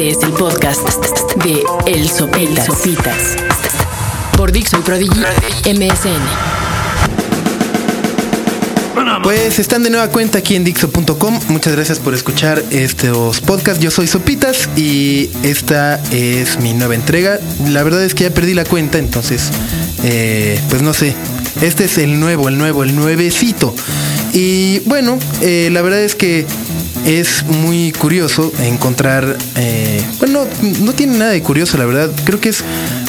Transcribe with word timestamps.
Este 0.00 0.18
es 0.18 0.24
el 0.24 0.32
podcast 0.32 0.80
de 1.44 1.62
El 1.84 2.08
Sopitas. 2.08 3.36
Por 4.34 4.50
Dixo 4.50 4.78
y 4.78 4.80
Prodigy 4.80 5.20
MSN. 5.66 6.22
Pues 9.22 9.58
están 9.58 9.82
de 9.82 9.90
nueva 9.90 10.08
cuenta 10.08 10.38
aquí 10.38 10.56
en 10.56 10.64
Dixo.com. 10.64 11.38
Muchas 11.48 11.74
gracias 11.74 11.98
por 11.98 12.14
escuchar 12.14 12.64
estos 12.70 13.42
podcasts. 13.42 13.82
Yo 13.82 13.90
soy 13.90 14.06
Sopitas 14.06 14.70
y 14.74 15.28
esta 15.42 16.02
es 16.10 16.58
mi 16.60 16.72
nueva 16.72 16.94
entrega. 16.94 17.38
La 17.68 17.82
verdad 17.82 18.02
es 18.02 18.14
que 18.14 18.24
ya 18.24 18.30
perdí 18.30 18.54
la 18.54 18.64
cuenta, 18.64 18.96
entonces, 18.96 19.50
eh, 20.02 20.58
pues 20.70 20.80
no 20.80 20.94
sé. 20.94 21.14
Este 21.60 21.84
es 21.84 21.98
el 21.98 22.18
nuevo, 22.20 22.48
el 22.48 22.56
nuevo, 22.56 22.84
el 22.84 22.96
nuevecito. 22.96 23.74
Y 24.32 24.78
bueno, 24.86 25.18
eh, 25.42 25.68
la 25.70 25.82
verdad 25.82 26.00
es 26.00 26.14
que 26.14 26.46
es 27.06 27.44
muy 27.44 27.92
curioso 27.92 28.52
encontrar, 28.62 29.36
eh, 29.56 30.02
bueno, 30.18 30.46
no, 30.80 30.92
tiene 30.92 31.18
nada 31.18 31.30
de 31.30 31.42
curioso, 31.42 31.78
la 31.78 31.86
verdad. 31.86 32.10
Creo 32.24 32.40
que 32.40 32.50
es 32.50 32.62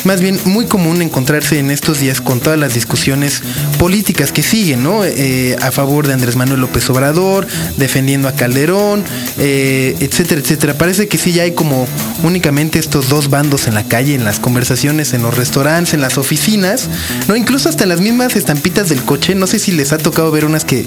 más 0.04 0.22
bien 0.22 0.40
muy 0.45 0.66
común 0.66 1.02
encontrarse 1.02 1.59
en 1.59 1.72
estos 1.72 1.99
días 1.99 2.22
con 2.22 2.40
todas 2.40 2.58
las 2.58 2.73
discusiones 2.73 3.41
políticas 3.77 4.32
que 4.32 4.44
siguen, 4.44 4.84
¿no? 4.84 5.04
Eh, 5.04 5.55
a 5.62 5.72
favor 5.72 6.08
de 6.08 6.13
Andrés 6.13 6.35
Manuel 6.35 6.62
López 6.62 6.90
Obrador, 6.90 7.48
defendiendo 7.77 8.27
a 8.27 8.34
Calderón, 8.34 9.04
eh, 9.38 9.96
etcétera, 9.99 10.41
etcétera. 10.41 10.73
Parece 10.76 11.08
que 11.08 11.18
sí 11.18 11.34
ya 11.34 11.44
hay 11.44 11.52
como 11.52 11.88
únicamente 12.23 12.80
estos 12.80 13.10
dos 13.10 13.30
bandos 13.30 13.68
en 13.68 13.73
la 13.73 13.84
calle, 13.84 14.16
en 14.16 14.23
las 14.23 14.40
conversaciones, 14.40 15.13
en 15.13 15.21
los 15.21 15.35
restaurantes, 15.35 15.94
en 15.94 16.02
las 16.02 16.18
oficinas, 16.18 16.90
¿no? 17.27 17.35
Incluso 17.35 17.70
hasta 17.70 17.84
en 17.84 17.90
las 17.90 17.99
mismas 17.99 18.35
estampitas 18.35 18.90
del 18.90 19.02
coche. 19.04 19.35
No 19.35 19.48
sé 19.48 19.60
si 19.60 19.71
les 19.71 19.91
ha 19.91 19.98
tocado 19.98 20.32
ver 20.32 20.46
unas 20.46 20.66
que, 20.66 20.85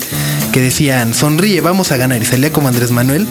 que 0.52 0.60
decían, 0.60 1.14
sonríe, 1.14 1.60
vamos 1.60 1.92
a 1.92 1.96
ganar. 1.96 2.22
Y 2.22 2.24
salía 2.24 2.52
como 2.52 2.68
Andrés 2.68 2.90
Manuel. 2.94 3.26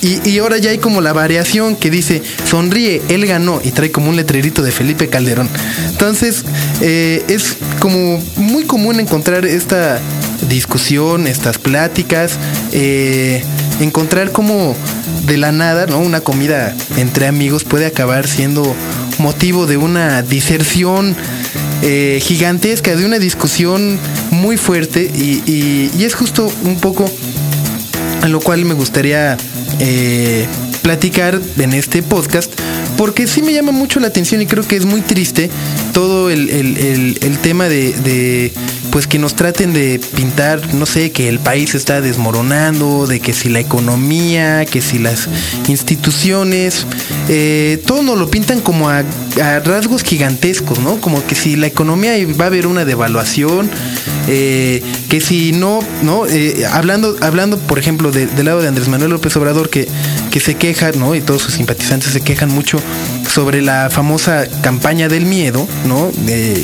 Y, 0.00 0.38
ahora 0.38 0.58
ya 0.58 0.70
hay 0.70 0.78
como 0.78 1.00
la 1.00 1.12
variación 1.12 1.74
que 1.76 1.90
dice, 1.90 2.22
sonríe, 2.48 3.02
él 3.08 3.26
ganó, 3.26 3.60
y 3.64 3.72
trae 3.72 3.90
como 3.90 4.10
un 4.10 4.16
letrerito 4.16 4.62
de 4.62 4.70
Felipe 4.70 5.08
Calderón. 5.08 5.48
Entonces, 5.90 6.44
eh, 6.80 7.24
es 7.28 7.56
como 7.80 8.22
muy 8.36 8.64
común 8.64 9.00
encontrar 9.00 9.44
esta 9.44 10.00
discusión, 10.48 11.26
estas 11.26 11.58
pláticas, 11.58 12.32
eh, 12.72 13.42
encontrar 13.80 14.30
como 14.30 14.76
de 15.26 15.36
la 15.36 15.52
nada, 15.52 15.86
¿no? 15.86 15.98
Una 15.98 16.20
comida 16.20 16.74
entre 16.96 17.26
amigos 17.26 17.64
puede 17.64 17.86
acabar 17.86 18.28
siendo 18.28 18.74
motivo 19.18 19.66
de 19.66 19.76
una 19.76 20.22
diserción 20.22 21.16
eh, 21.82 22.20
gigantesca, 22.22 22.94
de 22.94 23.04
una 23.04 23.18
discusión 23.18 23.98
muy 24.30 24.56
fuerte 24.56 25.02
y, 25.02 25.90
y 25.96 26.04
es 26.04 26.14
justo 26.14 26.52
un 26.64 26.78
poco 26.80 27.10
a 28.22 28.28
lo 28.28 28.40
cual 28.40 28.64
me 28.64 28.74
gustaría 28.74 29.36
eh, 29.80 30.46
platicar 30.82 31.40
en 31.58 31.74
este 31.74 32.02
podcast 32.02 32.52
porque 32.96 33.26
sí 33.26 33.42
me 33.42 33.52
llama 33.52 33.72
mucho 33.72 34.00
la 34.00 34.08
atención 34.08 34.40
y 34.42 34.46
creo 34.46 34.66
que 34.66 34.76
es 34.76 34.84
muy 34.84 35.00
triste 35.00 35.50
todo 35.92 36.30
el, 36.30 37.38
tema 37.42 37.68
de, 37.68 38.52
pues 38.90 39.06
que 39.06 39.18
nos 39.18 39.34
traten 39.34 39.72
de 39.72 40.00
pintar, 40.14 40.74
no 40.74 40.86
sé, 40.86 41.10
que 41.10 41.28
el 41.28 41.38
país 41.38 41.74
está 41.74 42.00
desmoronando, 42.00 43.06
de 43.06 43.20
que 43.20 43.32
si 43.32 43.48
la 43.48 43.60
economía, 43.60 44.64
que 44.64 44.80
si 44.80 44.98
las 44.98 45.28
instituciones, 45.68 46.86
eh, 47.28 47.82
todo 47.86 48.02
nos 48.02 48.18
lo 48.18 48.30
pintan 48.30 48.60
como 48.60 48.88
a, 48.88 49.02
rasgos 49.64 50.02
gigantescos, 50.02 50.78
¿no? 50.78 51.00
Como 51.00 51.24
que 51.26 51.34
si 51.34 51.56
la 51.56 51.66
economía 51.66 52.12
va 52.38 52.44
a 52.44 52.48
haber 52.48 52.66
una 52.66 52.84
devaluación, 52.84 53.70
eh, 54.28 54.82
que 55.08 55.20
si 55.20 55.52
no, 55.52 55.80
¿no? 56.02 56.26
Eh, 56.26 56.64
hablando, 56.70 57.16
hablando, 57.20 57.58
por 57.58 57.78
ejemplo, 57.78 58.10
del 58.10 58.44
lado 58.44 58.60
de 58.62 58.68
Andrés 58.68 58.88
Manuel 58.88 59.10
López 59.10 59.36
Obrador, 59.36 59.70
que, 59.70 59.88
que 60.30 60.40
se 60.40 60.54
queja, 60.54 60.92
¿no? 60.92 61.14
Y 61.14 61.20
todos 61.20 61.42
sus 61.42 61.54
simpatizantes 61.54 62.12
se 62.12 62.20
quejan 62.20 62.50
mucho 62.50 62.78
sobre 63.32 63.62
la 63.62 63.88
famosa 63.88 64.46
campaña 64.60 65.08
del 65.08 65.24
miedo, 65.24 65.66
¿no? 65.86 66.10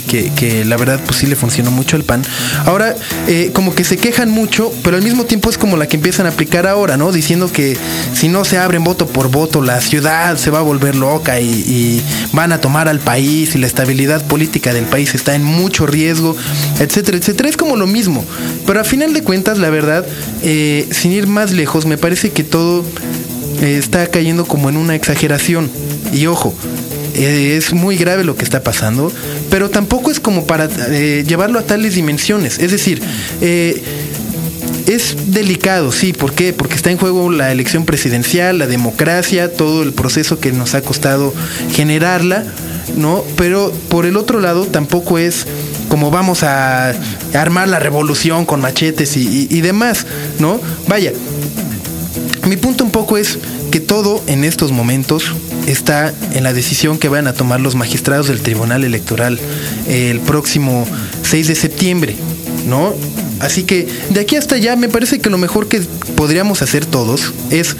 que, 0.06 0.64
la 0.66 0.76
verdad 0.76 1.00
pues 1.04 1.18
sí 1.18 1.26
le 1.26 1.34
funcionó 1.34 1.70
mucho 1.70 1.96
el 1.96 2.04
PAN. 2.04 2.22
Ahora, 2.66 2.94
eh, 3.26 3.50
como 3.54 3.74
que 3.74 3.84
se 3.84 3.96
quejan 3.96 4.30
mucho, 4.30 4.70
pero 4.84 4.96
al 4.96 5.02
mismo 5.02 5.24
tiempo 5.24 5.48
es 5.48 5.56
como 5.56 5.78
la 5.78 5.86
que 5.86 5.96
empiezan 5.96 6.26
a 6.26 6.30
aplicar 6.30 6.66
ahora, 6.66 6.98
¿no? 6.98 7.10
Diciendo 7.10 7.50
que 7.50 7.76
si 8.12 8.28
no 8.28 8.44
se 8.44 8.58
abren 8.58 8.84
voto 8.84 9.06
por 9.06 9.30
voto, 9.30 9.62
la 9.62 9.80
ciudad 9.80 10.36
se 10.36 10.50
va 10.50 10.58
a 10.58 10.62
volver 10.62 10.94
loca 10.94 11.40
y, 11.40 12.02
van 12.32 12.52
a 12.52 12.60
tomar 12.60 12.88
al 12.88 13.00
país 13.00 13.54
y 13.54 13.58
la 13.58 13.66
estabilidad 13.66 14.22
política 14.26 14.74
del 14.74 14.84
país 14.84 15.14
está 15.14 15.34
en 15.34 15.44
mucho 15.44 15.86
riesgo, 15.86 16.36
etcétera, 16.78 17.16
etcétera. 17.16 17.48
Es 17.48 17.56
como 17.56 17.76
lo 17.76 17.86
mismo. 17.86 18.24
Pero 18.66 18.80
a 18.80 18.84
final 18.84 19.14
de 19.14 19.22
cuentas, 19.22 19.58
la 19.58 19.70
verdad, 19.70 20.06
eh, 20.42 20.86
sin 20.90 21.12
ir 21.12 21.26
más 21.26 21.52
lejos, 21.52 21.86
me 21.86 21.96
parece 21.96 22.30
que 22.30 22.44
todo 22.44 22.84
eh, 23.62 23.78
está 23.78 24.06
cayendo 24.08 24.44
como 24.44 24.68
en 24.68 24.76
una 24.76 24.94
exageración. 24.94 25.70
Y 26.12 26.26
ojo, 26.26 26.54
eh, 27.14 27.56
es 27.56 27.72
muy 27.72 27.96
grave 27.96 28.24
lo 28.24 28.36
que 28.36 28.44
está 28.44 28.62
pasando, 28.62 29.12
pero 29.50 29.70
tampoco 29.70 30.10
es 30.10 30.20
como 30.20 30.46
para 30.46 30.68
eh, 30.90 31.24
llevarlo 31.26 31.58
a 31.58 31.62
tales 31.62 31.94
dimensiones. 31.94 32.58
Es 32.58 32.70
decir, 32.70 33.02
eh, 33.40 33.82
es 34.86 35.32
delicado, 35.32 35.92
sí, 35.92 36.12
¿por 36.12 36.32
qué? 36.32 36.52
Porque 36.52 36.74
está 36.74 36.90
en 36.90 36.96
juego 36.96 37.30
la 37.30 37.52
elección 37.52 37.84
presidencial, 37.84 38.58
la 38.58 38.66
democracia, 38.66 39.52
todo 39.52 39.82
el 39.82 39.92
proceso 39.92 40.38
que 40.38 40.52
nos 40.52 40.74
ha 40.74 40.80
costado 40.80 41.34
generarla, 41.72 42.44
¿no? 42.96 43.24
Pero 43.36 43.72
por 43.88 44.06
el 44.06 44.16
otro 44.16 44.40
lado 44.40 44.64
tampoco 44.64 45.18
es 45.18 45.46
como 45.88 46.10
vamos 46.10 46.42
a 46.42 46.94
armar 47.34 47.68
la 47.68 47.78
revolución 47.80 48.46
con 48.46 48.60
machetes 48.60 49.16
y, 49.16 49.48
y 49.50 49.60
demás, 49.60 50.06
¿no? 50.38 50.60
Vaya, 50.86 51.12
mi 52.46 52.56
punto 52.56 52.84
un 52.84 52.90
poco 52.90 53.18
es 53.18 53.38
que 53.70 53.80
todo 53.80 54.22
en 54.26 54.44
estos 54.44 54.72
momentos 54.72 55.32
está 55.70 56.12
en 56.32 56.44
la 56.44 56.52
decisión 56.52 56.98
que 56.98 57.08
van 57.08 57.26
a 57.26 57.34
tomar 57.34 57.60
los 57.60 57.74
magistrados 57.74 58.28
del 58.28 58.40
Tribunal 58.40 58.84
Electoral 58.84 59.38
el 59.86 60.20
próximo 60.20 60.86
6 61.22 61.48
de 61.48 61.54
septiembre, 61.54 62.16
¿no? 62.66 62.94
Así 63.40 63.62
que 63.62 63.86
de 64.10 64.20
aquí 64.20 64.36
hasta 64.36 64.56
allá 64.56 64.76
me 64.76 64.88
parece 64.88 65.20
que 65.20 65.30
lo 65.30 65.38
mejor 65.38 65.68
que 65.68 65.80
podríamos 66.16 66.62
hacer 66.62 66.86
todos 66.86 67.32
es 67.50 67.76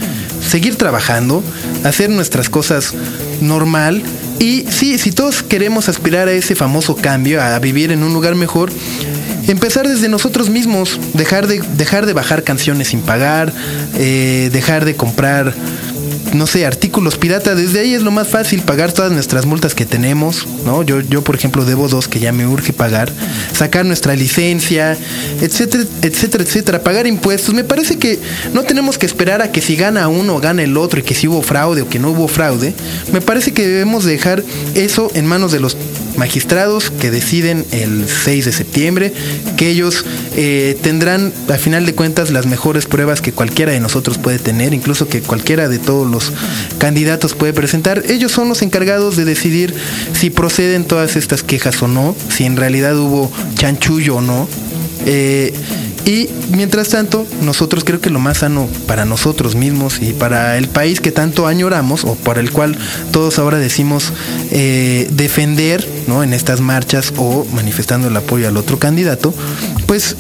seguir 0.47 0.77
trabajando, 0.77 1.43
hacer 1.85 2.11
nuestras 2.11 2.49
cosas 2.49 2.95
normal 3.41 4.03
y 4.39 4.65
sí, 4.71 4.99
si 4.99 5.11
todos 5.11 5.43
queremos 5.43 5.89
aspirar 5.89 6.29
a 6.29 6.33
ese 6.33 6.55
famoso 6.55 6.95
cambio, 6.95 7.43
a 7.43 7.59
vivir 7.59 7.91
en 7.91 8.05
un 8.05 8.13
lugar 8.13 8.37
mejor, 8.37 8.71
empezar 9.49 9.89
desde 9.89 10.09
nosotros 10.09 10.49
mismos, 10.49 11.01
dejar 11.15 11.49
de, 11.49 11.61
dejar 11.77 12.07
de 12.07 12.13
bajar 12.13 12.45
canciones 12.45 12.89
sin 12.89 13.01
pagar, 13.01 13.53
eh, 13.97 14.51
dejar 14.53 14.85
de 14.85 14.95
comprar 14.95 15.55
no 16.35 16.47
sé, 16.47 16.67
artículos 16.67 17.17
pirata, 17.17 17.55
desde 17.55 17.81
ahí 17.81 17.95
es 17.95 18.03
lo 18.03 18.11
más 18.11 18.29
fácil 18.29 18.63
pagar 18.63 18.93
todas 18.93 19.13
nuestras 19.13 19.47
multas 19.47 19.75
que 19.75 19.87
tenemos, 19.87 20.47
¿no? 20.65 20.83
Yo, 20.83 21.01
yo 21.01 21.23
por 21.23 21.35
ejemplo, 21.35 21.65
debo 21.65 21.89
dos 21.89 22.09
que 22.09 22.21
ya 22.21 22.33
me 22.33 22.47
urge 22.47 22.73
pagar, 22.73 23.11
sacar 23.53 23.85
nuestra 23.85 24.15
licencia, 24.15 24.97
etcétera, 25.41 25.85
etcétera, 26.03 26.45
etcétera, 26.45 26.83
pagar 26.83 27.07
impuestos. 27.07 27.55
Me 27.55 27.65
parece 27.65 27.99
que 27.99 28.19
no 28.53 28.63
tenemos 28.63 28.99
que 28.99 29.07
esperar 29.07 29.43
a 29.43 29.53
que 29.53 29.61
si 29.61 29.77
gana 29.77 30.09
uno 30.09 30.39
gana 30.39 30.63
el 30.63 30.77
otro 30.77 31.01
y 31.01 31.03
que 31.03 31.15
si 31.15 31.29
hubo 31.29 31.43
fraude 31.43 31.83
o 31.83 31.89
que 31.89 31.99
no 31.99 32.11
hubo 32.11 32.29
fraude. 32.29 32.75
Me 33.13 33.21
parece 33.21 33.53
que 33.53 33.67
debemos 33.67 34.05
dejar 34.05 34.43
eso 34.75 35.11
en 35.15 35.27
manos 35.27 35.53
de 35.53 35.61
los 35.61 35.77
magistrados 36.19 36.91
que 36.91 37.11
deciden 37.11 37.65
el 37.71 38.07
6 38.07 38.45
de 38.45 38.53
septiembre, 38.53 39.13
que 39.57 39.71
ellos 39.71 40.05
eh, 40.37 40.77
tendrán 40.83 41.33
a 41.49 41.55
final 41.55 41.87
de 41.87 41.95
cuentas 41.95 42.31
las 42.31 42.47
mejores 42.47 42.87
pruebas 42.87 43.21
que 43.21 43.33
cualquiera 43.33 43.73
de 43.73 43.81
nosotros 43.81 44.19
puede 44.19 44.39
tener, 44.39 44.75
incluso 44.75 45.09
que 45.09 45.23
cualquiera 45.23 45.69
de 45.69 45.79
todos 45.79 46.11
los 46.11 46.33
candidatos 46.79 47.35
puede 47.35 47.53
presentar. 47.53 48.03
Ellos 48.09 48.33
son 48.33 48.49
los 48.49 48.63
encargados 48.63 49.17
de 49.17 49.25
decidir 49.25 49.75
si 50.13 50.31
proceden 50.31 50.85
todas 50.85 51.17
estas 51.17 51.43
quejas 51.43 51.81
o 51.83 51.89
no, 51.89 52.15
si 52.29 52.45
en 52.45 52.57
realidad 52.57 52.99
hubo 52.99 53.33
chanchullo 53.55 54.17
o 54.17 54.21
no. 54.21 54.49
Eh, 55.07 55.55
y 56.09 56.31
mientras 56.53 56.89
tanto, 56.89 57.27
nosotros 57.43 57.85
creo 57.85 58.01
que 58.01 58.09
lo 58.09 58.19
más 58.19 58.39
sano 58.39 58.67
para 58.87 59.05
nosotros 59.05 59.55
mismos 59.55 60.01
y 60.01 60.15
para 60.15 60.57
el 60.57 60.67
país 60.67 61.03
que 61.03 61.13
tanto 61.13 61.47
añoramos 61.47 62.05
o 62.05 62.15
por 62.15 62.39
el 62.39 62.51
cual 62.51 62.79
todos 63.13 63.39
ahora 63.39 63.59
decimos 63.59 64.15
eh, 64.51 65.07
defender 65.11 65.87
¿no? 66.07 66.23
en 66.23 66.33
estas 66.33 66.63
marchas 66.63 67.13
o 67.19 67.45
manifestando 67.53 68.09
el 68.09 68.17
apoyo 68.17 68.49
al 68.49 68.57
otro 68.57 68.79
candidato, 68.79 69.35
pues 69.85 70.17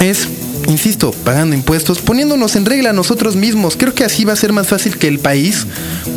es 0.00 0.26
insisto, 0.66 1.12
pagando 1.24 1.54
impuestos, 1.54 2.00
poniéndonos 2.00 2.56
en 2.56 2.66
regla 2.66 2.92
nosotros 2.92 3.36
mismos. 3.36 3.76
Creo 3.76 3.94
que 3.94 4.04
así 4.04 4.24
va 4.24 4.32
a 4.32 4.36
ser 4.36 4.52
más 4.52 4.66
fácil 4.66 4.98
que 4.98 5.06
el 5.06 5.20
país 5.20 5.68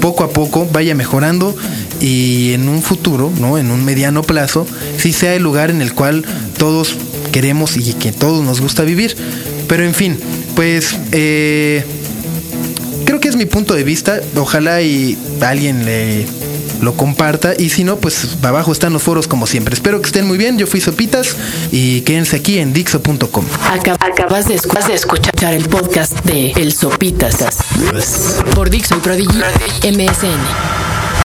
poco 0.01 0.23
a 0.23 0.31
poco 0.31 0.67
vaya 0.73 0.95
mejorando 0.95 1.55
y 2.01 2.53
en 2.53 2.67
un 2.67 2.81
futuro, 2.81 3.31
¿no? 3.39 3.59
En 3.59 3.69
un 3.69 3.85
mediano 3.85 4.23
plazo, 4.23 4.65
sí 4.97 5.13
sea 5.13 5.35
el 5.35 5.43
lugar 5.43 5.69
en 5.69 5.83
el 5.83 5.93
cual 5.93 6.25
todos 6.57 6.95
queremos 7.31 7.77
y 7.77 7.93
que 7.93 8.11
todos 8.11 8.43
nos 8.43 8.61
gusta 8.61 8.83
vivir. 8.83 9.15
Pero 9.67 9.83
en 9.83 9.93
fin, 9.93 10.19
pues 10.55 10.97
eh, 11.11 11.83
creo 13.05 13.19
que 13.19 13.27
es 13.27 13.35
mi 13.35 13.45
punto 13.45 13.73
de 13.73 13.83
vista. 13.83 14.21
Ojalá 14.35 14.81
y 14.81 15.17
alguien 15.41 15.85
le 15.85 16.25
lo 16.81 16.97
comparta 16.97 17.53
y 17.57 17.69
si 17.69 17.83
no, 17.83 17.97
pues 17.97 18.37
abajo 18.41 18.71
están 18.71 18.93
los 18.93 19.03
foros 19.03 19.27
como 19.27 19.47
siempre. 19.47 19.73
Espero 19.73 20.01
que 20.01 20.07
estén 20.07 20.27
muy 20.27 20.37
bien. 20.37 20.57
Yo 20.57 20.67
fui 20.67 20.81
Sopitas 20.81 21.35
y 21.71 22.01
quédense 22.01 22.37
aquí 22.37 22.59
en 22.59 22.73
Dixo.com. 22.73 23.45
Acabas 23.69 24.47
de, 24.47 24.55
escuchar 24.55 25.53
el 25.53 25.69
podcast 25.69 26.13
de 26.25 26.51
El 26.51 26.73
Sopitas 26.73 27.37
por 28.55 28.69
Dixo 28.69 28.97
y 28.97 28.99
Prodigy 28.99 29.37
MSN. 29.83 30.90